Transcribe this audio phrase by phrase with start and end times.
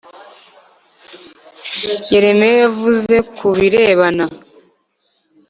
[2.11, 4.25] Yeremiya yavuze ku birebana